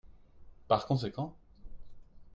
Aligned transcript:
Par 0.67 0.87
conséquent. 0.87 1.35